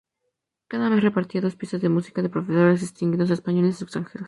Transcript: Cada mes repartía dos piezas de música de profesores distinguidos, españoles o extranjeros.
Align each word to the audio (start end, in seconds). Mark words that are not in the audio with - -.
Cada 0.67 0.89
mes 0.89 1.03
repartía 1.03 1.41
dos 1.41 1.55
piezas 1.55 1.79
de 1.79 1.89
música 1.97 2.23
de 2.23 2.29
profesores 2.29 2.81
distinguidos, 2.81 3.29
españoles 3.29 3.79
o 3.81 3.83
extranjeros. 3.83 4.19